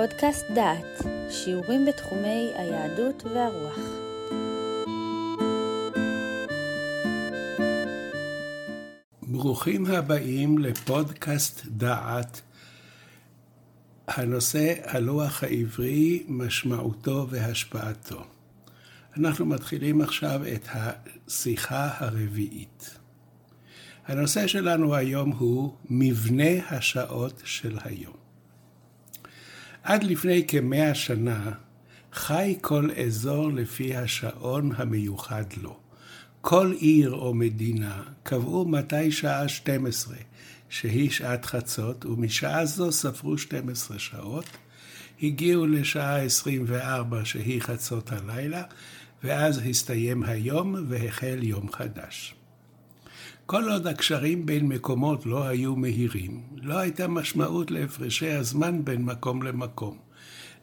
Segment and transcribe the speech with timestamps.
[0.00, 3.78] פודקאסט דעת, שיעורים בתחומי היהדות והרוח.
[9.22, 12.40] ברוכים הבאים לפודקאסט דעת.
[14.08, 18.24] הנושא הלוח העברי, משמעותו והשפעתו.
[19.16, 22.98] אנחנו מתחילים עכשיו את השיחה הרביעית.
[24.06, 28.29] הנושא שלנו היום הוא מבנה השעות של היום.
[29.82, 31.50] עד לפני כמאה שנה
[32.12, 35.76] חי כל אזור לפי השעון המיוחד לו.
[36.40, 40.16] כל עיר או מדינה קבעו מתי שעה 12,
[40.68, 44.44] שהיא שעת חצות, ומשעה זו ספרו 12 שעות,
[45.22, 48.62] הגיעו לשעה 24 שהיא חצות הלילה,
[49.24, 52.34] ואז הסתיים היום והחל יום חדש.
[53.50, 59.42] כל עוד הקשרים בין מקומות לא היו מהירים, לא הייתה משמעות להפרשי הזמן בין מקום
[59.42, 59.98] למקום.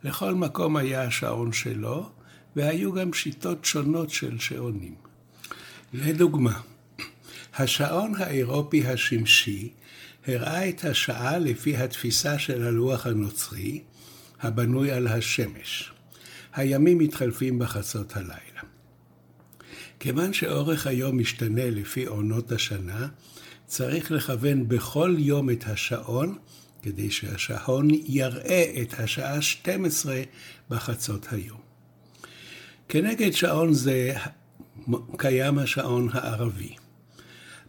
[0.04, 2.10] לכל מקום היה השעון שלו,
[2.56, 4.96] והיו גם שיטות שונות של שעונים.
[5.94, 6.60] לדוגמה,
[7.56, 9.74] השעון האירופי השמשי
[10.28, 13.84] הראה את השעה לפי התפיסה של הלוח הנוצרי,
[14.42, 15.92] הבנוי על השמש.
[16.54, 18.67] הימים מתחלפים בחצות הלילה.
[20.00, 23.08] כיוון שאורך היום משתנה לפי עונות השנה,
[23.66, 26.38] צריך לכוון בכל יום את השעון,
[26.82, 30.22] כדי שהשעון יראה את השעה 12
[30.70, 31.60] בחצות היום.
[32.90, 34.14] כנגד שעון זה
[35.18, 36.76] קיים השעון הערבי.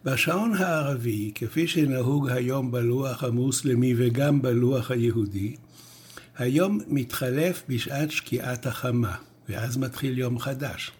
[0.05, 5.55] בשעון הערבי, כפי שנהוג היום בלוח המוסלמי וגם בלוח היהודי,
[6.37, 9.15] היום מתחלף בשעת שקיעת החמה,
[9.49, 10.91] ואז מתחיל יום חדש.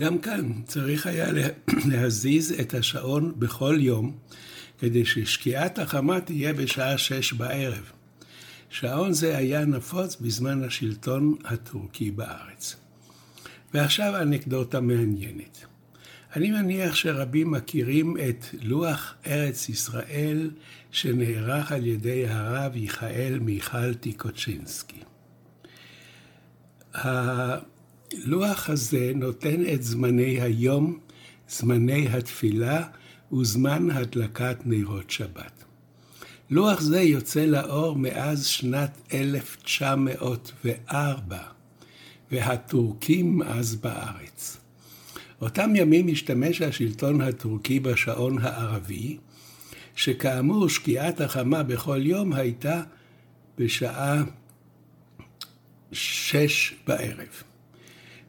[0.00, 1.28] גם כאן צריך היה
[1.90, 4.16] להזיז את השעון בכל יום,
[4.78, 7.90] כדי ששקיעת החמה תהיה בשעה שש בערב.
[8.70, 12.76] שעון זה היה נפוץ בזמן השלטון הטורקי בארץ.
[13.74, 15.64] ועכשיו אנקדוטה מעניינת.
[16.36, 20.50] אני מניח שרבים מכירים את לוח ארץ ישראל
[20.90, 25.00] שנערך על ידי הרב מיכאל מיכל טיקוצ'ינסקי.
[28.12, 30.98] הלוח הזה נותן את זמני היום,
[31.48, 32.86] זמני התפילה
[33.32, 35.64] וזמן הדלקת נרות שבת.
[36.50, 41.38] לוח זה יוצא לאור מאז שנת 1904,
[42.30, 44.56] והטורקים אז בארץ.
[45.40, 49.18] אותם ימים השתמש השלטון הטורקי בשעון הערבי,
[49.96, 52.82] שכאמור שקיעת החמה בכל יום הייתה
[53.58, 54.22] בשעה
[55.92, 57.49] שש בערב.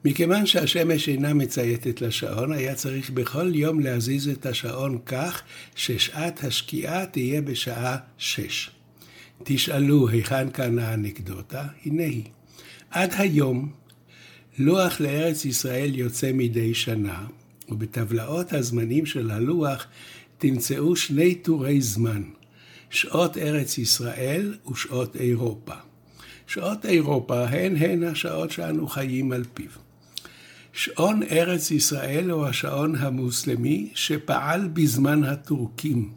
[0.06, 5.42] מכיוון שהשמש אינה מצייתת לשעון, היה צריך בכל יום להזיז את השעון כך
[5.76, 8.70] ששעת השקיעה תהיה בשעה שש.
[9.44, 11.68] תשאלו היכן כאן האנקדוטה?
[11.86, 12.24] הנה היא.
[12.90, 13.72] עד היום,
[14.60, 17.26] לוח לארץ ישראל יוצא מדי שנה,
[17.70, 19.86] ובטבלאות הזמנים של הלוח
[20.38, 22.24] תמצאו שני טורי זמן,
[22.90, 25.74] שעות ארץ ישראל ושעות אירופה.
[26.48, 29.81] שעות אירופה הן הן השעות שאנו חיים על פיו.
[30.74, 36.12] שעון ארץ ישראל הוא השעון המוסלמי שפעל בזמן הטורקים,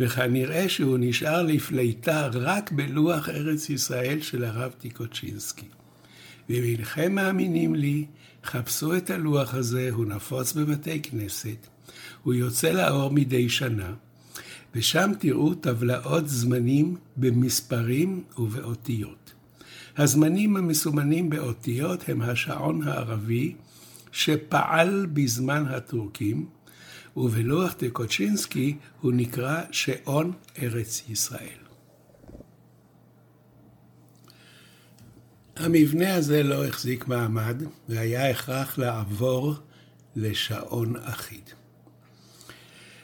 [0.00, 5.66] וכנראה שהוא נשאר לפליטה רק בלוח ארץ ישראל של הרב טיקוצ'ינסקי.
[6.48, 8.04] ואם אינכם מאמינים לי,
[8.44, 11.66] חפשו את הלוח הזה, הוא נפוץ בבתי כנסת,
[12.22, 13.92] הוא יוצא לאור מדי שנה,
[14.74, 19.32] ושם תראו טבלאות זמנים במספרים ובאותיות.
[19.96, 23.54] הזמנים המסומנים באותיות הם השעון הערבי
[24.16, 26.46] שפעל בזמן הטורקים,
[27.16, 30.32] ובלוח טקוצ'ינסקי הוא נקרא שעון
[30.62, 31.58] ארץ ישראל.
[35.56, 39.54] המבנה הזה לא החזיק מעמד, והיה הכרח לעבור
[40.16, 41.50] לשעון אחיד.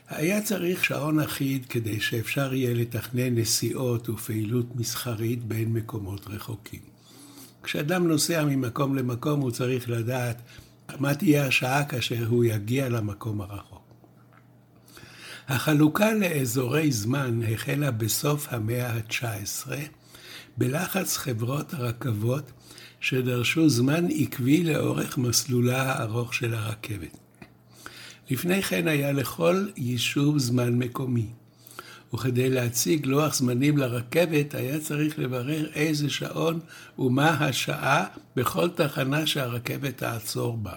[0.09, 6.81] היה צריך שעון אחיד כדי שאפשר יהיה לתכנן נסיעות ופעילות מסחרית בין מקומות רחוקים.
[7.63, 10.43] כשאדם נוסע ממקום למקום הוא צריך לדעת
[10.99, 13.83] מה תהיה השעה כאשר הוא יגיע למקום הרחוק.
[15.49, 19.71] החלוקה לאזורי זמן החלה בסוף המאה ה-19
[20.57, 22.53] בלחץ חברות הרכבות
[23.01, 27.19] שדרשו זמן עקבי לאורך מסלולה הארוך של הרכבת.
[28.31, 31.29] לפני כן היה לכל יישוב זמן מקומי,
[32.15, 36.61] וכדי להציג לוח זמנים לרכבת היה צריך לברר איזה שעון
[36.99, 38.07] ומה השעה
[38.37, 40.77] בכל תחנה שהרכבת תעצור בה.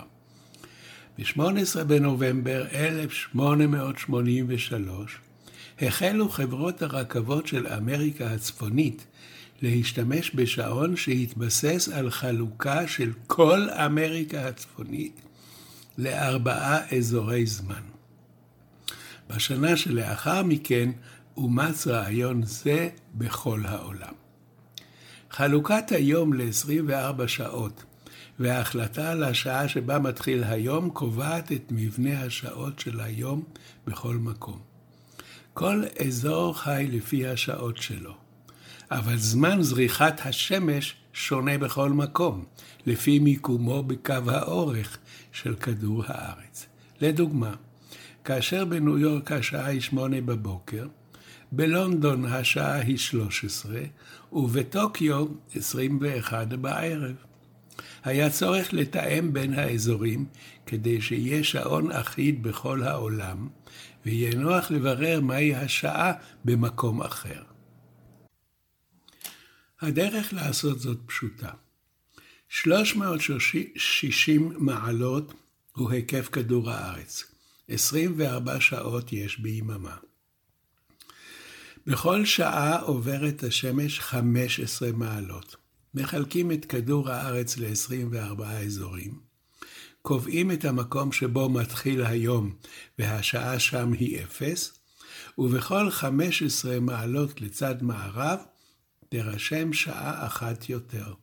[1.20, 5.18] ב-18 בנובמבר 1883
[5.82, 9.06] החלו חברות הרכבות של אמריקה הצפונית
[9.62, 15.22] להשתמש בשעון שהתבסס על חלוקה של כל אמריקה הצפונית
[15.98, 17.82] לארבעה אזורי זמן.
[19.30, 20.92] בשנה שלאחר מכן
[21.38, 24.14] אומץ רעיון זה בכל העולם.
[25.32, 27.84] חלוקת היום ל-24 שעות
[28.40, 33.44] וההחלטה על השעה שבה מתחיל היום קובעת את מבנה השעות של היום
[33.88, 34.60] בכל מקום.
[35.54, 38.14] כל אזור חי לפי השעות שלו,
[38.92, 42.46] אבל זמן זריחת השמש שונה בכל מקום,
[42.86, 44.98] לפי מיקומו בקו האורך
[45.32, 46.66] של כדור הארץ.
[47.02, 47.54] לדוגמה,
[48.24, 50.88] כאשר בניו יורק השעה היא שמונה בבוקר,
[51.52, 53.82] בלונדון השעה היא 13,
[54.32, 55.26] ובטוקיו
[55.56, 57.16] 21 בערב.
[58.04, 60.26] היה צורך לתאם בין האזורים
[60.66, 63.48] כדי שיהיה שעון אחיד בכל העולם,
[64.06, 66.14] ויהיה נוח לברר מהי השעה
[66.46, 67.44] במקום אחר.
[69.82, 71.50] הדרך לעשות זאת פשוטה.
[72.50, 75.34] 360 מעלות
[75.76, 77.24] הוא היקף כדור הארץ.
[77.68, 79.96] 24 שעות יש ביממה.
[81.88, 85.56] בכל שעה עוברת השמש 15 מעלות.
[85.94, 89.20] מחלקים את כדור הארץ ל-24 אזורים,
[90.02, 92.56] קובעים את המקום שבו מתחיל היום
[93.00, 94.80] והשעה שם היא אפס,
[95.38, 98.40] ובכל 15 מעלות לצד מערב
[99.10, 101.14] תירשם שעה אחת יותר,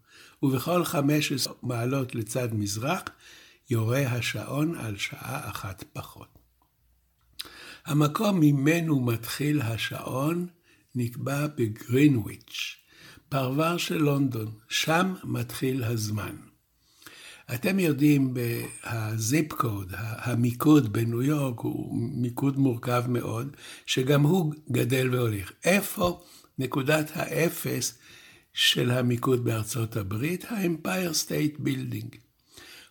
[0.42, 3.02] ובכל 15 מעלות לצד מזרח
[3.70, 6.31] יורה השעון על שעה אחת פחות.
[7.86, 10.46] המקום ממנו מתחיל השעון
[10.94, 12.76] נקבע בגרינוויץ',
[13.28, 16.36] פרבר של לונדון, שם מתחיל הזמן.
[17.54, 18.34] אתם יודעים,
[18.84, 23.56] ה zip code, המיקוד בניו יורק הוא מיקוד מורכב מאוד,
[23.86, 25.52] שגם הוא גדל והולך.
[25.64, 26.22] איפה
[26.58, 27.98] נקודת האפס
[28.52, 30.44] של המיקוד בארצות הברית?
[30.48, 32.16] האמפייר סטייט בילדינג.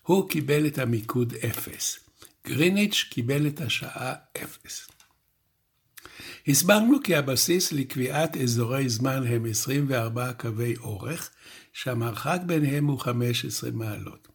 [0.01, 2.10] הוא קיבל את המיקוד אפס.
[2.47, 4.87] גריניץ' קיבל את השעה אפס.
[6.47, 11.29] הסברנו כי הבסיס לקביעת אזורי זמן הם 24 קווי אורך,
[11.73, 14.27] שהמרחק ביניהם הוא 15 מעלות,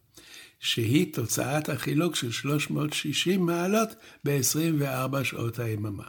[0.59, 3.89] שהיא תוצאת החילוק של 360 מעלות
[4.25, 6.07] ב-24 שעות היממה.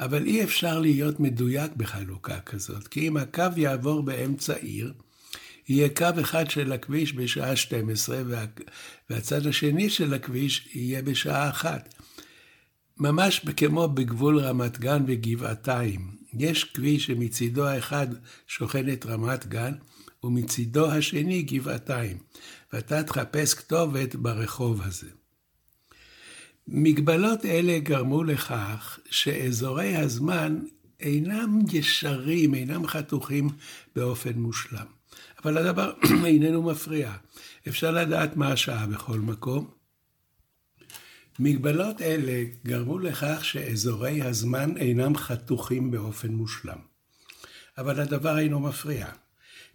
[0.00, 4.94] אבל אי אפשר להיות מדויק בחלוקה כזאת, כי אם הקו יעבור באמצע עיר,
[5.68, 8.44] יהיה קו אחד של הכביש בשעה 12 וה...
[9.10, 11.94] והצד השני של הכביש יהיה בשעה 1.
[12.96, 16.16] ממש כמו בגבול רמת גן וגבעתיים.
[16.38, 18.06] יש כביש שמצידו האחד
[18.46, 19.72] שוכנת רמת גן,
[20.24, 22.18] ומצידו השני גבעתיים,
[22.72, 25.06] ואתה תחפש כתובת ברחוב הזה.
[26.68, 30.60] מגבלות אלה גרמו לכך שאזורי הזמן
[31.00, 33.48] אינם ישרים, אינם חתוכים
[33.96, 34.86] באופן מושלם.
[35.44, 35.92] אבל הדבר
[36.26, 37.12] איננו מפריע.
[37.68, 39.70] אפשר לדעת מה השעה בכל מקום,
[41.38, 46.78] מגבלות אלה גרמו לכך שאזורי הזמן אינם חתוכים באופן מושלם.
[47.78, 49.06] אבל הדבר אינו מפריע.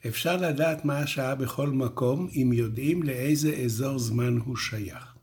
[0.07, 5.15] אפשר לדעת מה השעה בכל מקום אם יודעים לאיזה אזור זמן הוא שייך.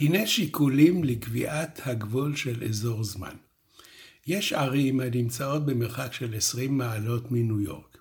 [0.00, 3.34] הנה שיקולים לקביעת הגבול של אזור זמן.
[4.26, 7.97] יש ערים הנמצאות במרחק של 20 מעלות מניו יורק.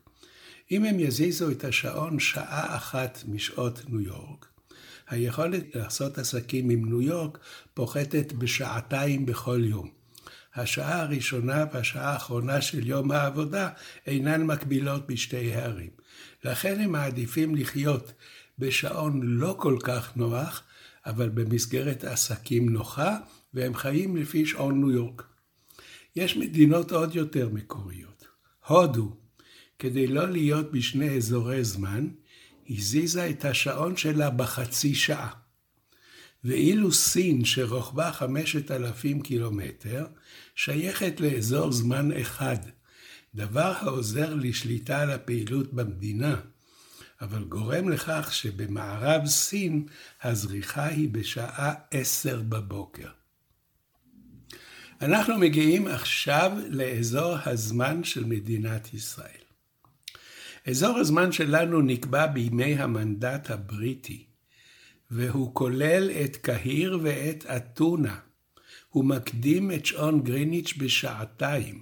[0.72, 4.46] אם הם יזיזו את השעון שעה אחת משעות ניו יורק,
[5.10, 7.38] היכולת לעשות עסקים עם ניו יורק
[7.74, 9.90] פוחתת בשעתיים בכל יום.
[10.56, 13.70] השעה הראשונה והשעה האחרונה של יום העבודה
[14.08, 15.90] אינן מקבילות בשתי הערים.
[16.44, 18.14] לכן הם מעדיפים לחיות
[18.60, 20.64] בשעון לא כל כך נוח,
[21.06, 23.18] אבל במסגרת עסקים נוחה,
[23.54, 25.24] והם חיים לפי שעון ניו יורק.
[26.16, 28.28] יש מדינות עוד יותר מקוריות.
[28.68, 29.18] הודו,
[29.80, 32.08] כדי לא להיות בשני אזורי זמן,
[32.70, 35.30] הזיזה את השעון שלה בחצי שעה.
[36.44, 40.06] ואילו סין, שרוחבה חמשת אלפים קילומטר,
[40.56, 42.58] שייכת לאזור זמן אחד,
[43.36, 46.36] דבר העוזר לשליטה על הפעילות במדינה,
[47.22, 49.86] אבל גורם לכך שבמערב סין
[50.24, 53.10] הזריחה היא בשעה עשר בבוקר.
[55.02, 59.47] אנחנו מגיעים עכשיו לאזור הזמן של מדינת ישראל.
[60.70, 64.26] אזור הזמן שלנו נקבע בימי המנדט הבריטי,
[65.12, 68.20] והוא כולל את קהיר ואת אתונה.
[68.90, 71.82] הוא מקדים את שעון גריניץ' בשעתיים.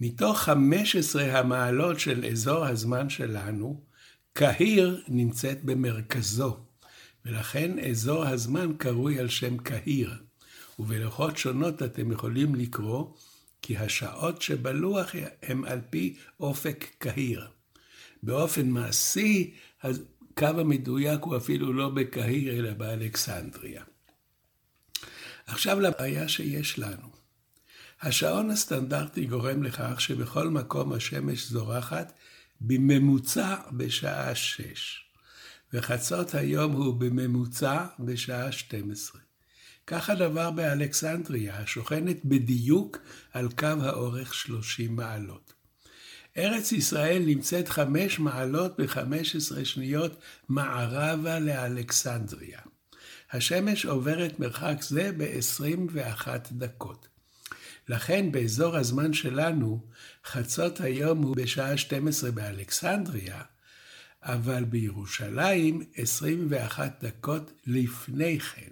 [0.00, 3.80] מתוך 15 המעלות של אזור הזמן שלנו,
[4.32, 6.56] קהיר נמצאת במרכזו,
[7.24, 10.14] ולכן אזור הזמן קרוי על שם קהיר.
[10.78, 13.14] ובלוחות שונות אתם יכולים לקרוא
[13.62, 17.57] כי השעות שבלוח הם על פי אופק קהיר.
[18.22, 23.82] באופן מעשי, הקו המדויק הוא אפילו לא בקהיר, אלא באלכסנדריה.
[25.46, 27.08] עכשיו לבעיה שיש לנו.
[28.02, 32.12] השעון הסטנדרטי גורם לכך שבכל מקום השמש זורחת
[32.60, 35.04] בממוצע בשעה שש,
[35.72, 39.20] וחצות היום הוא בממוצע בשעה 12.
[39.86, 42.98] כך הדבר באלכסנדריה, השוכנת בדיוק
[43.32, 45.57] על קו האורך 30 מעלות.
[46.38, 52.60] ארץ ישראל נמצאת חמש מעלות ב-15 שניות מערבה לאלכסנדריה.
[53.32, 57.08] השמש עוברת מרחק זה ב-21 דקות.
[57.88, 59.86] לכן באזור הזמן שלנו,
[60.26, 63.42] חצות היום הוא בשעה 12 באלכסנדריה,
[64.22, 68.70] אבל בירושלים 21 דקות לפני כן.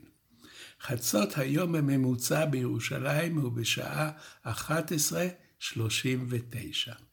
[0.80, 4.11] חצות היום הממוצע בירושלים הוא בשעה
[4.44, 7.06] 11:39.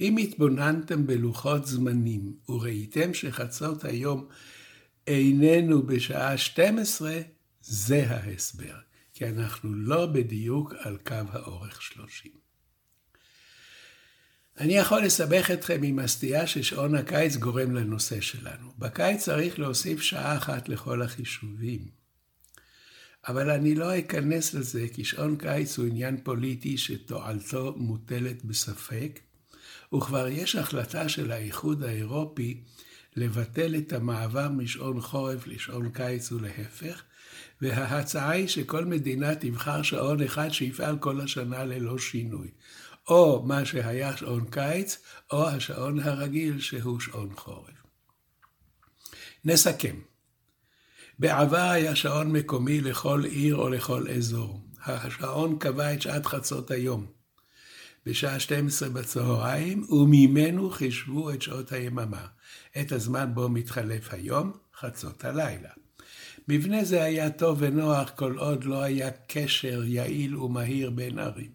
[0.00, 4.28] אם התבוננתם בלוחות זמנים וראיתם שחצות היום
[5.06, 7.20] איננו בשעה 12,
[7.62, 8.74] זה ההסבר,
[9.14, 12.32] כי אנחנו לא בדיוק על קו האורך 30.
[14.60, 18.72] אני יכול לסבך אתכם עם הסטייה ששעון הקיץ גורם לנושא שלנו.
[18.78, 21.88] בקיץ צריך להוסיף שעה אחת לכל החישובים.
[23.28, 29.20] אבל אני לא אכנס לזה, כי שעון קיץ הוא עניין פוליטי שתועלתו מוטלת בספק,
[29.96, 32.60] וכבר יש החלטה של האיחוד האירופי
[33.16, 37.02] לבטל את המעבר משעון חורף לשעון קיץ ולהפך,
[37.60, 42.48] וההצעה היא שכל מדינה תבחר שעון אחד שיפעל כל השנה ללא שינוי.
[43.08, 44.98] או מה שהיה שעון קיץ,
[45.32, 47.84] או השעון הרגיל שהוא שעון חורף.
[49.44, 49.96] נסכם.
[51.18, 54.60] בעבר היה שעון מקומי לכל עיר או לכל אזור.
[54.84, 57.06] השעון קבע את שעת חצות היום.
[58.06, 62.26] בשעה 12 בצהריים, וממנו חישבו את שעות היממה,
[62.80, 65.70] את הזמן בו מתחלף היום, חצות הלילה.
[66.48, 71.50] מבנה זה היה טוב ונוח כל עוד לא היה קשר יעיל ומהיר בין ערים.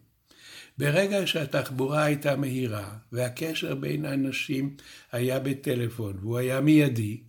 [0.77, 4.75] ברגע שהתחבורה הייתה מהירה, והקשר בין אנשים
[5.11, 7.21] היה בטלפון, והוא היה מיידי,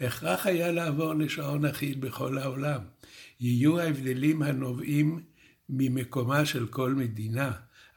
[0.00, 2.80] הכרח היה לעבור לשעון אחיד בכל העולם.
[3.40, 5.22] יהיו ההבדלים הנובעים
[5.68, 7.50] ממקומה של כל מדינה,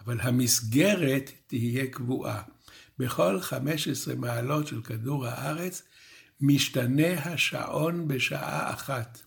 [0.05, 2.41] אבל המסגרת תהיה קבועה.
[2.99, 5.83] בכל 15 מעלות של כדור הארץ
[6.41, 9.21] משתנה השעון בשעה אחת.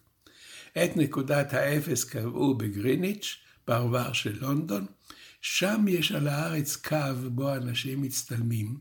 [0.72, 4.86] את נקודת האפס קבעו בגריניץ', פרבר של לונדון.
[5.40, 6.96] שם יש על הארץ קו
[7.30, 8.76] בו אנשים מצטלמים,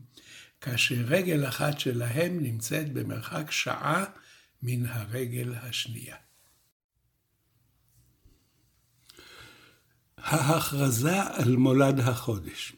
[0.60, 4.04] כאשר רגל אחת שלהם נמצאת במרחק שעה
[4.62, 6.16] מן הרגל השנייה.
[10.22, 12.72] ההכרזה על מולד החודש.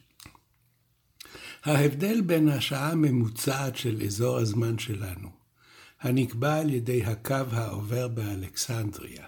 [1.63, 5.29] ההבדל בין השעה הממוצעת של אזור הזמן שלנו,
[6.01, 9.25] הנקבע על ידי הקו העובר באלכסנדריה,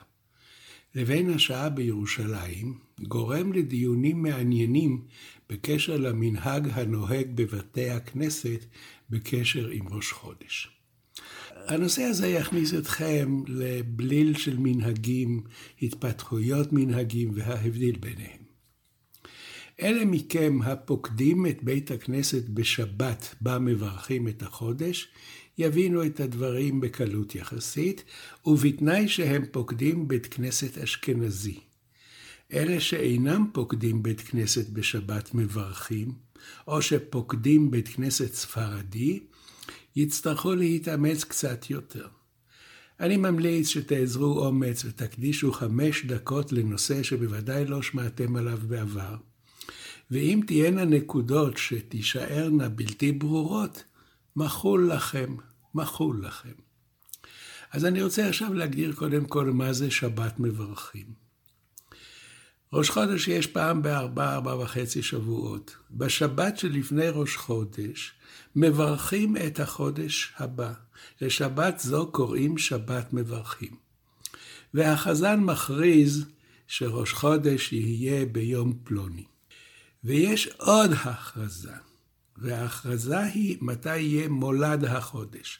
[0.96, 5.06] לבין השעה בירושלים, גורם לדיונים מעניינים
[5.50, 8.66] בקשר למנהג הנוהג בבתי הכנסת
[9.10, 10.73] בקשר עם ראש חודש.
[11.68, 15.44] הנושא הזה יכניס אתכם לבליל של מנהגים,
[15.82, 18.44] התפתחויות מנהגים וההבדיל ביניהם.
[19.82, 25.08] אלה מכם הפוקדים את בית הכנסת בשבת בה מברכים את החודש,
[25.58, 28.04] יבינו את הדברים בקלות יחסית,
[28.46, 31.60] ובתנאי שהם פוקדים בית כנסת אשכנזי.
[32.54, 36.12] אלה שאינם פוקדים בית כנסת בשבת מברכים,
[36.68, 39.20] או שפוקדים בית כנסת ספרדי,
[39.96, 42.08] יצטרכו להתאמץ קצת יותר.
[43.00, 49.16] אני ממליץ שתאזרו אומץ ותקדישו חמש דקות לנושא שבוודאי לא שמעתם עליו בעבר.
[50.12, 53.84] ואם תהיינה נקודות שתישארנה בלתי ברורות,
[54.36, 55.36] מחול לכם,
[55.76, 56.54] מחול לכם.
[57.72, 61.23] אז אני רוצה עכשיו להגדיר קודם כל מה זה שבת מברכים.
[62.74, 65.76] ראש חודש יש פעם בארבע, ארבע וחצי שבועות.
[65.92, 68.14] בשבת שלפני ראש חודש,
[68.56, 70.74] מברכים את החודש הבא.
[71.22, 73.76] לשבת זו קוראים שבת מברכים.
[74.74, 76.26] והחזן מכריז
[76.68, 79.26] שראש חודש יהיה ביום פלוני.
[80.04, 81.74] ויש עוד הכרזה,
[82.38, 85.60] וההכרזה היא מתי יהיה מולד החודש.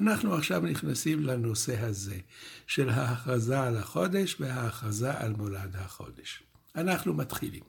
[0.00, 2.18] אנחנו עכשיו נכנסים לנושא הזה
[2.66, 6.42] של ההכרזה על החודש וההכרזה על מולד החודש.
[6.76, 7.62] אנחנו מתחילים.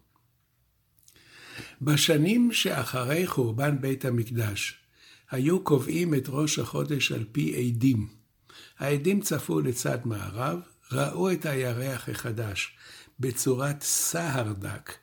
[1.82, 4.80] בשנים שאחרי חורבן בית המקדש,
[5.32, 8.08] היו קובעים את ראש החודש על פי עדים.
[8.80, 10.60] העדים צפו לצד מערב,
[10.92, 12.78] ראו את הירח החדש
[13.20, 14.94] בצורת סהר דק,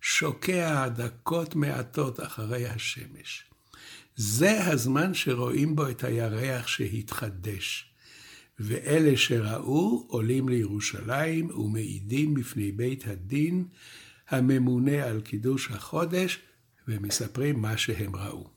[0.00, 3.47] שוקע דקות מעטות אחרי השמש.
[4.20, 7.94] זה הזמן שרואים בו את הירח שהתחדש.
[8.58, 13.64] ואלה שראו עולים לירושלים ומעידים בפני בית הדין
[14.28, 16.38] הממונה על קידוש החודש
[16.88, 18.50] ומספרים מה שהם ראו.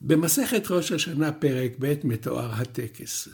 [0.00, 3.28] במסכת ראש השנה פרק ב' מתואר הטקס.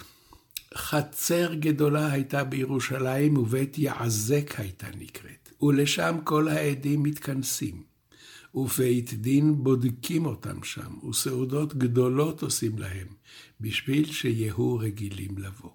[0.74, 7.91] חצר גדולה הייתה בירושלים ובית יעזק הייתה נקראת, ולשם כל העדים מתכנסים.
[8.54, 13.06] ובית דין בודקים אותם שם, וסעודות גדולות עושים להם,
[13.60, 15.70] בשביל שיהיו רגילים לבוא.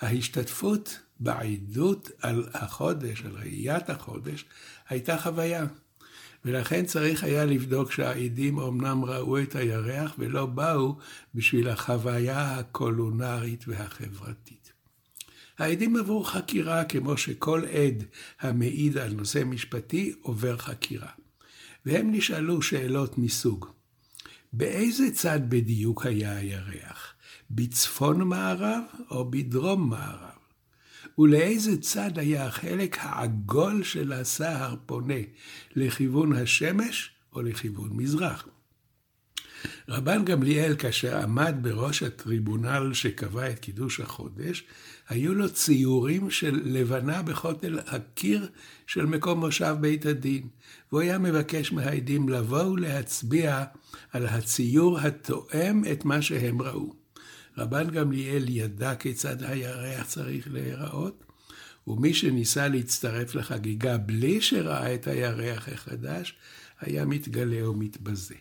[0.00, 4.44] ההשתתפות בעדות על החודש, על ראיית החודש,
[4.88, 5.66] הייתה חוויה.
[6.44, 10.96] ולכן צריך היה לבדוק שהעדים אמנם ראו את הירח ולא באו
[11.34, 14.72] בשביל החוויה הקולונרית והחברתית.
[15.58, 18.04] העדים עברו חקירה כמו שכל עד
[18.40, 21.10] המעיד על נושא משפטי עובר חקירה.
[21.86, 23.66] והם נשאלו שאלות מסוג,
[24.52, 27.14] באיזה צד בדיוק היה הירח?
[27.50, 30.30] בצפון מערב או בדרום מערב?
[31.18, 35.20] ולאיזה צד היה החלק העגול של הסהר פונה,
[35.76, 38.48] לכיוון השמש או לכיוון מזרח?
[39.88, 44.64] רבן גמליאל, כאשר עמד בראש הטריבונל שקבע את קידוש החודש,
[45.08, 48.48] היו לו ציורים של לבנה בכותל הקיר
[48.86, 50.48] של מקום מושב בית הדין,
[50.92, 53.64] והוא היה מבקש מהעדים לבוא ולהצביע
[54.12, 56.92] על הציור התואם את מה שהם ראו.
[57.58, 61.24] רבן גמליאל ידע כיצד הירח צריך להיראות,
[61.86, 66.34] ומי שניסה להצטרף לחגיגה בלי שראה את הירח החדש,
[66.80, 68.34] היה מתגלה ומתבזה.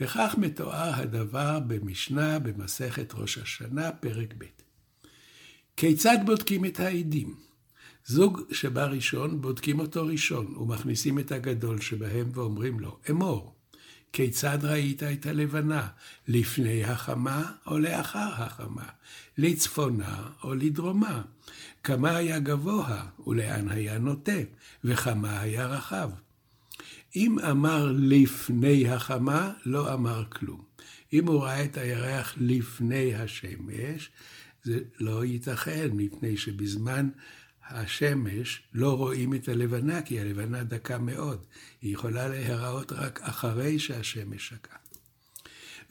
[0.00, 4.44] וכך מתואר הדבר במשנה במסכת ראש השנה, פרק ב'.
[5.76, 7.34] כיצד בודקים את העדים?
[8.06, 13.54] זוג שבא ראשון, בודקים אותו ראשון, ומכניסים את הגדול שבהם ואומרים לו, אמור,
[14.12, 15.88] כיצד ראית את הלבנה,
[16.28, 18.88] לפני החמה או לאחר החמה,
[19.38, 21.22] לצפונה או לדרומה,
[21.84, 24.40] כמה היה גבוה ולאן היה נוטה,
[24.84, 26.10] וכמה היה רחב.
[27.16, 30.62] אם אמר לפני החמה, לא אמר כלום.
[31.12, 34.10] אם הוא ראה את הירח לפני השמש,
[34.62, 37.08] זה לא ייתכן, מפני שבזמן
[37.68, 41.44] השמש לא רואים את הלבנה, כי הלבנה דקה מאוד.
[41.82, 44.78] היא יכולה להיראות רק אחרי שהשמש שקעה.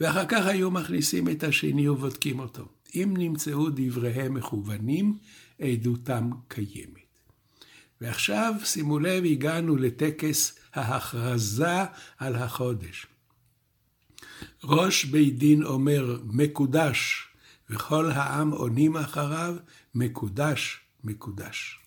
[0.00, 2.68] ואחר כך היו מכניסים את השני ובודקים אותו.
[2.94, 5.18] אם נמצאו דבריהם מכוונים,
[5.60, 7.04] עדותם קיימת.
[8.00, 11.84] ועכשיו, שימו לב, הגענו לטקס ההכרזה
[12.18, 13.06] על החודש.
[14.64, 17.28] ראש בית דין אומר מקודש,
[17.70, 19.56] וכל העם עונים אחריו
[19.94, 21.78] מקודש, מקודש.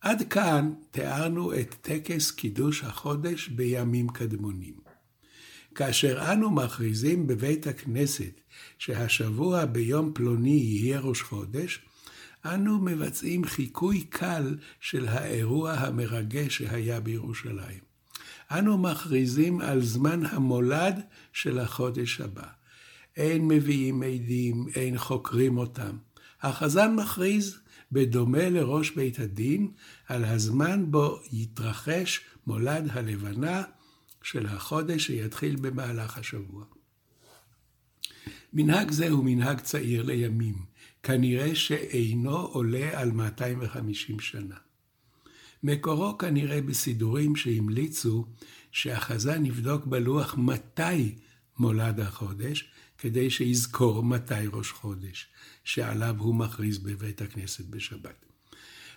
[0.00, 4.74] עד כאן תיארנו את טקס קידוש החודש בימים קדמונים.
[5.74, 8.40] כאשר אנו מכריזים בבית הכנסת
[8.78, 11.80] שהשבוע ביום פלוני יהיה ראש חודש,
[12.44, 17.78] אנו מבצעים חיקוי קל של האירוע המרגש שהיה בירושלים.
[18.50, 21.00] אנו מכריזים על זמן המולד
[21.32, 22.46] של החודש הבא.
[23.16, 25.96] אין מביאים עדים, אין חוקרים אותם.
[26.42, 27.58] החזן מכריז,
[27.92, 29.70] בדומה לראש בית הדין,
[30.08, 33.62] על הזמן בו יתרחש מולד הלבנה
[34.22, 36.64] של החודש שיתחיל במהלך השבוע.
[38.52, 40.73] מנהג זה הוא מנהג צעיר לימים.
[41.04, 44.54] כנראה שאינו עולה על 250 שנה.
[45.62, 48.26] מקורו כנראה בסידורים שהמליצו
[48.72, 51.14] שהחזן יבדוק בלוח מתי
[51.58, 55.26] מולד החודש, כדי שיזכור מתי ראש חודש,
[55.64, 58.24] שעליו הוא מכריז בבית הכנסת בשבת.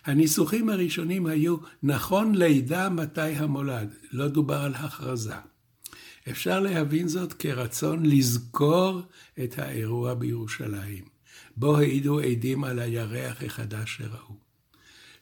[0.04, 5.34] הניסוחים הראשונים היו נכון לידע מתי המולד, לא דובר על הכרזה.
[6.30, 9.02] אפשר להבין זאת כרצון לזכור
[9.44, 11.17] את האירוע בירושלים.
[11.58, 14.34] בו העידו עדים על הירח החדש שראו.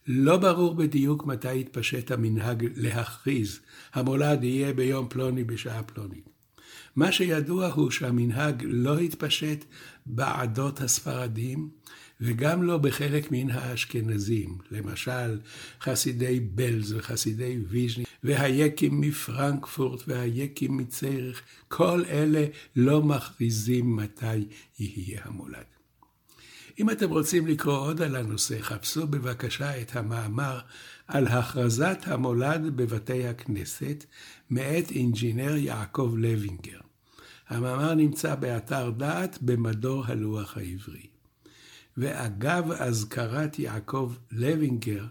[0.07, 3.61] לא ברור בדיוק מתי התפשט המנהג להכריז,
[3.94, 6.29] המולד יהיה ביום פלוני בשעה פלונית.
[6.96, 9.64] מה שידוע הוא שהמנהג לא התפשט
[10.07, 11.70] בעדות הספרדים,
[12.20, 15.38] וגם לא בחלק מן האשכנזים, למשל
[15.81, 22.46] חסידי בלז וחסידי ויז'ני, והיקים מפרנקפורט והיקים מצריך, כל אלה
[22.77, 24.46] לא מכריזים מתי
[24.79, 25.75] יהיה המולד.
[26.78, 30.60] אם אתם רוצים לקרוא עוד על הנושא, חפשו בבקשה את המאמר
[31.08, 34.04] על הכרזת המולד בבתי הכנסת,
[34.50, 36.80] מאת אינג'ינר יעקב לוינגר.
[37.48, 41.06] המאמר נמצא באתר דעת במדור הלוח העברי.
[41.96, 45.06] ואגב אזכרת יעקב לוינגר,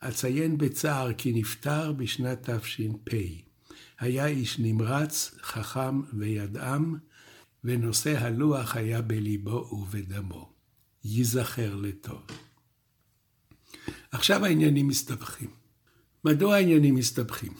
[0.00, 3.14] אציין בצער כי נפטר בשנת תש"פ.
[4.00, 6.96] היה איש נמרץ, חכם וידעם,
[7.64, 10.51] ונושא הלוח היה בליבו ובדמו.
[11.04, 12.22] ייזכר לטוב.
[14.12, 15.50] עכשיו העניינים מסתבכים.
[16.24, 17.52] מדוע העניינים מסתבכים?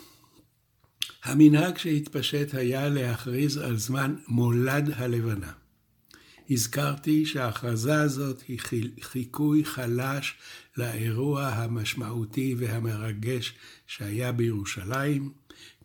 [1.22, 5.52] המנהג שהתפשט היה להכריז על זמן מולד הלבנה.
[6.50, 8.58] הזכרתי שההכרזה הזאת היא
[9.00, 10.34] חיקוי חלש
[10.76, 13.54] לאירוע המשמעותי והמרגש
[13.86, 15.32] שהיה בירושלים,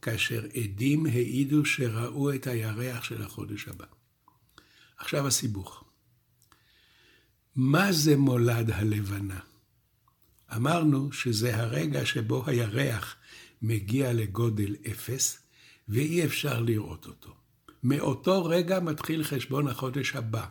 [0.02, 3.86] כאשר עדים העידו שראו את הירח של החודש הבא.
[4.98, 5.87] עכשיו הסיבוך.
[7.58, 9.40] מה זה מולד הלבנה?
[10.56, 13.16] אמרנו שזה הרגע שבו הירח
[13.62, 15.40] מגיע לגודל אפס,
[15.90, 17.34] ואי אפשר לראות אותו.
[17.84, 20.46] מאותו רגע מתחיל חשבון החודש הבא.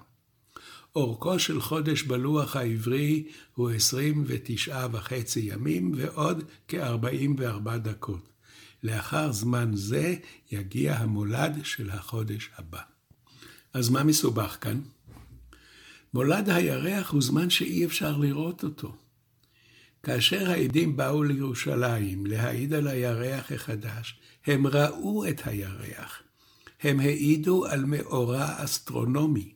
[0.97, 8.29] אורכו של חודש בלוח העברי הוא 29 וחצי ימים ועוד כ-44 דקות.
[8.83, 10.15] לאחר זמן זה
[10.53, 12.81] יגיע המולד של החודש הבא.
[13.73, 14.81] אז מה מסובך כאן?
[16.17, 18.97] מולד הירח הוא זמן שאי אפשר לראות אותו.
[20.03, 26.23] כאשר העדים באו לירושלים להעיד על הירח החדש, הם ראו את הירח.
[26.83, 29.53] הם העידו על מאורע אסטרונומי.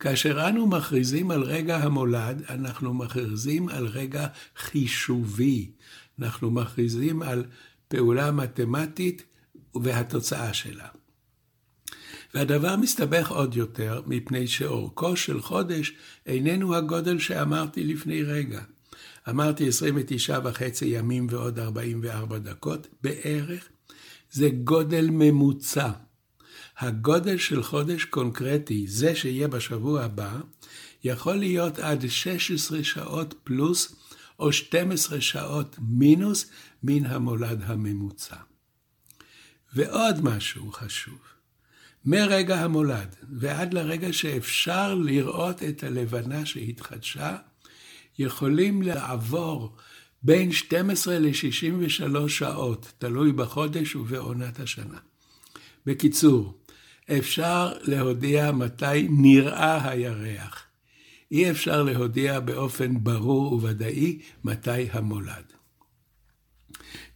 [0.00, 5.70] כאשר אנו מכריזים על רגע המולד, אנחנו מכריזים על רגע חישובי.
[6.18, 7.44] אנחנו מכריזים על
[7.88, 9.22] פעולה מתמטית
[9.74, 10.88] והתוצאה שלה.
[12.34, 15.92] והדבר מסתבך עוד יותר, מפני שאורכו של חודש
[16.26, 18.60] איננו הגודל שאמרתי לפני רגע.
[19.28, 23.68] אמרתי 29 וחצי ימים ועוד 44 דקות בערך,
[24.30, 25.90] זה גודל ממוצע.
[26.78, 30.40] הגודל של חודש קונקרטי, זה שיהיה בשבוע הבא,
[31.04, 33.96] יכול להיות עד 16 שעות פלוס
[34.38, 36.50] או 12 שעות מינוס
[36.82, 38.36] מן המולד הממוצע.
[39.74, 41.18] ועוד משהו חשוב,
[42.10, 47.36] מרגע המולד ועד לרגע שאפשר לראות את הלבנה שהתחדשה,
[48.18, 49.76] יכולים לעבור
[50.22, 54.98] בין 12 ל-63 שעות, תלוי בחודש ובעונת השנה.
[55.86, 56.58] בקיצור,
[57.18, 60.62] אפשר להודיע מתי נראה הירח.
[61.30, 65.52] אי אפשר להודיע באופן ברור וודאי מתי המולד.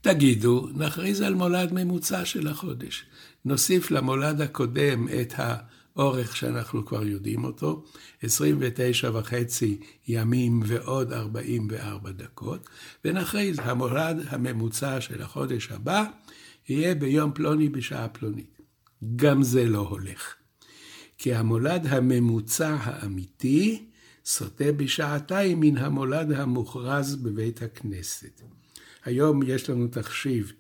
[0.01, 3.05] תגידו, נכריז על מולד ממוצע של החודש.
[3.45, 7.85] נוסיף למולד הקודם את האורך שאנחנו כבר יודעים אותו,
[8.23, 12.69] 29 וחצי ימים ועוד 44 דקות,
[13.05, 16.05] ונכריז, המולד הממוצע של החודש הבא
[16.69, 18.59] יהיה ביום פלוני בשעה פלונית.
[19.17, 20.35] גם זה לא הולך.
[21.19, 23.85] כי המולד הממוצע האמיתי
[24.25, 28.43] סוטה בשעתיים מן המולד המוכרז בבית הכנסת.
[29.05, 30.53] היום יש לנו תחשיב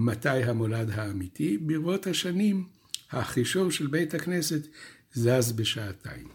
[0.00, 2.66] מתי המולד האמיתי, ברבות השנים
[3.10, 4.66] החישוב של בית הכנסת
[5.12, 6.28] זז בשעתיים.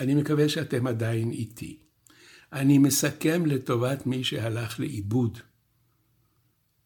[0.00, 1.78] אני מקווה שאתם עדיין איתי.
[2.52, 5.38] אני מסכם לטובת מי שהלך לאיבוד.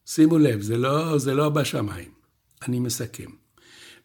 [0.06, 2.12] שימו לב, זה לא, זה לא בשמיים.
[2.62, 3.30] אני מסכם.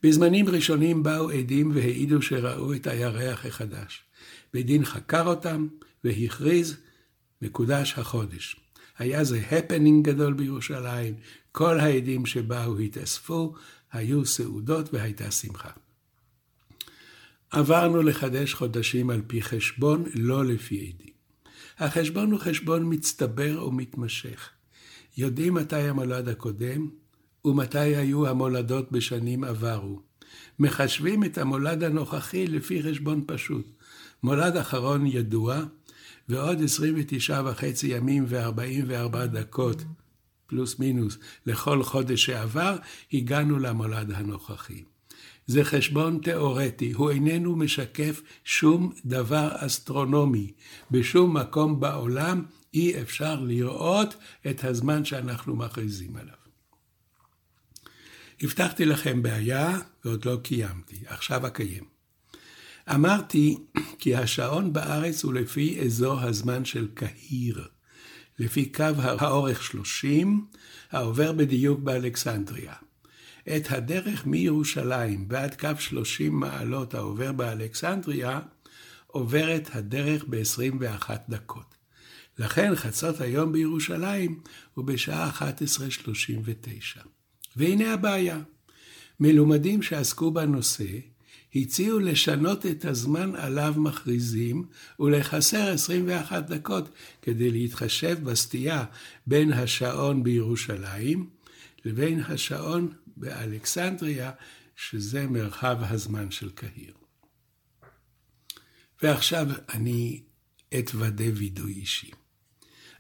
[0.04, 4.04] בזמנים ראשונים באו עדים והעידו שראו את הירח החדש.
[4.54, 5.68] בית דין חקר אותם
[6.04, 6.78] והכריז,
[7.42, 8.67] מקודש החודש.
[8.98, 11.14] היה זה הפנינג גדול בירושלים,
[11.52, 13.54] כל העדים שבאו התאספו,
[13.92, 15.70] היו סעודות והייתה שמחה.
[17.50, 21.14] עברנו לחדש חודשים על פי חשבון, לא לפי עדים.
[21.80, 24.50] החשבון הוא חשבון מצטבר ומתמשך.
[25.18, 26.90] יודעים מתי המולד הקודם
[27.46, 30.02] ומתי היו המולדות בשנים עברו.
[30.60, 33.66] מחשבים את המולד הנוכחי לפי חשבון פשוט.
[34.24, 35.64] מולד אחרון ידוע,
[36.30, 39.84] ועוד 29 וחצי ימים ו-44 דקות,
[40.48, 42.76] פלוס מינוס, לכל חודש שעבר,
[43.14, 44.84] הגענו למולד הנוכחי.
[45.48, 50.52] זה חשבון תיאורטי, הוא איננו משקף שום דבר אסטרונומי.
[50.92, 54.16] בשום מקום בעולם אי אפשר לראות
[54.50, 56.34] את הזמן שאנחנו מכריזים עליו.
[58.42, 61.97] הבטחתי לכם בעיה ועוד לא קיימתי, עכשיו אקיים.
[62.96, 63.58] אמרתי
[64.00, 67.68] כי השעון בארץ הוא לפי אזור הזמן של קהיר,
[68.40, 70.46] לפי קו האורך 30,
[70.92, 72.74] העובר בדיוק באלכסנדריה.
[73.56, 78.40] את הדרך מירושלים ועד קו 30 מעלות העובר באלכסנדריה,
[79.08, 81.76] עוברת הדרך ב-21 דקות.
[82.40, 84.40] לכן חצות היום בירושלים
[84.74, 87.02] הוא בשעה 11:39.
[87.56, 88.40] והנה הבעיה.
[89.20, 90.86] מלומדים שעסקו בנושא
[91.62, 94.66] הציעו לשנות את הזמן עליו מכריזים
[95.00, 96.90] ולחסר 21 דקות
[97.22, 98.86] כדי להתחשב בסטייה
[99.28, 101.30] בין השעון בירושלים
[101.86, 104.32] לבין השעון באלכסנדריה,
[104.76, 106.94] שזה מרחב הזמן של קהיר.
[109.04, 110.22] ועכשיו אני
[110.80, 112.12] אתוודה וידוי אישי.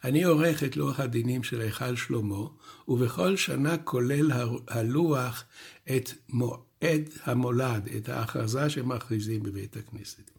[0.03, 2.47] אני עורך את לוח הדינים של היכל שלמה,
[2.87, 4.31] ובכל שנה כולל
[4.67, 5.43] הלוח
[5.95, 6.66] את מועד
[7.23, 10.31] המולד, את ההכרזה שמכריזים בבית הכנסת.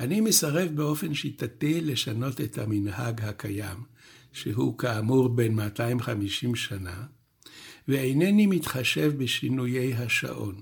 [0.00, 3.76] אני מסרב באופן שיטתי לשנות את המנהג הקיים,
[4.32, 7.04] שהוא כאמור בין 250 שנה,
[7.88, 10.60] ואינני מתחשב בשינויי השעון,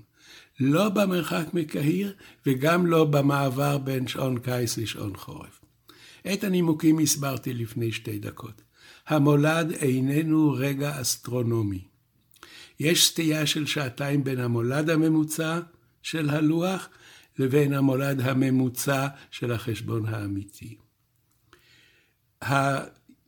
[0.59, 2.13] לא במרחק מקהיר
[2.45, 5.61] וגם לא במעבר בין שעון קיץ לשעון חורף.
[6.33, 8.61] את הנימוקים הסברתי לפני שתי דקות.
[9.07, 11.90] המולד איננו רגע אסטרונומי.
[12.81, 15.59] יש סטייה של שעתיים בין המולד הממוצע
[16.01, 16.89] של הלוח
[17.39, 20.75] לבין המולד הממוצע של החשבון האמיתי.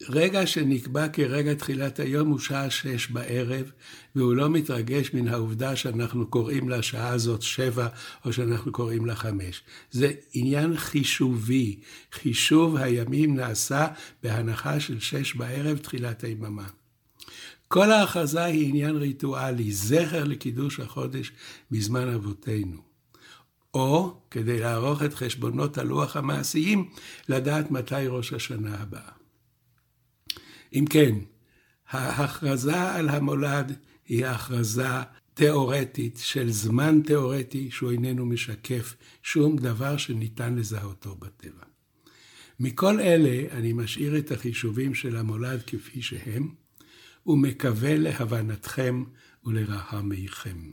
[0.10, 3.72] רגע שנקבע כרגע תחילת היום הוא שעה שש בערב,
[4.16, 7.88] והוא לא מתרגש מן העובדה שאנחנו קוראים לשעה הזאת שבע,
[8.26, 9.64] או שאנחנו קוראים לה חמש.
[9.92, 11.80] זה עניין חישובי.
[12.12, 13.88] חישוב הימים נעשה
[14.24, 16.68] בהנחה של שש בערב, תחילת היממה.
[17.74, 21.32] כל ההכרזה היא עניין ריטואלי, זכר לקידוש החודש
[21.72, 22.82] בזמן אבותינו.
[23.74, 26.90] או, כדי לערוך את חשבונות הלוח המעשיים,
[27.30, 29.12] לדעת מתי ראש השנה הבאה.
[30.74, 31.16] אם כן,
[31.90, 34.88] ההכרזה על המולד היא הכרזה
[35.34, 41.66] תיאורטית של זמן תיאורטי שהוא איננו משקף שום דבר שניתן לזהותו בטבע.
[42.60, 46.63] מכל אלה אני משאיר את החישובים של המולד כפי שהם,
[47.26, 49.04] ומקווה להבנתכם
[49.46, 50.72] ולרחמיכם.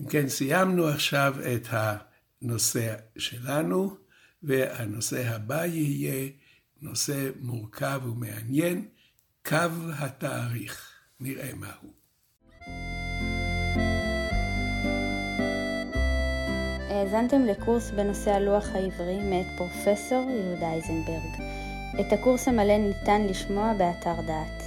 [0.00, 3.96] אם כן, סיימנו עכשיו את הנושא שלנו,
[4.42, 6.30] והנושא הבא יהיה
[6.82, 8.88] נושא מורכב ומעניין,
[9.46, 9.56] קו
[9.98, 10.90] התאריך.
[11.20, 11.92] נראה מהו.
[16.90, 21.54] האזנתם לקורס בנושא הלוח העברי מאת פרופסור יהודה איזנברג.
[22.00, 24.63] את הקורס המלא ניתן לשמוע באתר דעת.